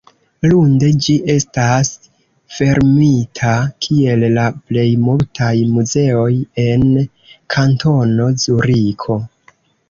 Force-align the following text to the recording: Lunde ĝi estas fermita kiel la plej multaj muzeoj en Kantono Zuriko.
Lunde 0.51 0.87
ĝi 1.07 1.15
estas 1.33 1.91
fermita 2.59 3.51
kiel 3.87 4.25
la 4.37 4.45
plej 4.71 4.85
multaj 5.03 5.51
muzeoj 5.77 6.31
en 6.65 6.83
Kantono 7.57 8.31
Zuriko. 8.47 9.21